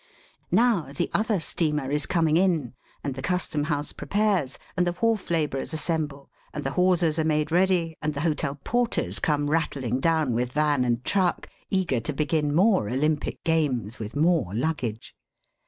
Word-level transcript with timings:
Now, 0.49 0.91
the 0.91 1.11
other 1.13 1.39
steamer 1.39 1.91
is 1.91 2.07
coming 2.07 2.35
in, 2.35 2.73
and 3.03 3.13
the 3.13 3.21
Custom 3.21 3.65
House 3.65 3.93
prepares, 3.93 4.57
and 4.75 4.87
the 4.87 4.93
wharf 4.93 5.29
labourers 5.29 5.75
assemble, 5.75 6.31
and 6.55 6.63
the 6.63 6.71
hawsers 6.71 7.19
are 7.19 7.23
made 7.23 7.51
ready, 7.51 7.95
and 8.01 8.15
the 8.15 8.21
Hotel 8.21 8.55
Porters 8.63 9.19
come 9.19 9.51
rattling 9.51 9.99
down 9.99 10.33
with 10.33 10.53
van 10.53 10.83
and 10.83 11.05
truck, 11.05 11.49
eager 11.69 11.99
to 11.99 12.13
begin 12.13 12.51
more 12.51 12.89
Olympic 12.89 13.43
games 13.43 13.99
with 13.99 14.15
more 14.15 14.55
luggage. 14.55 15.15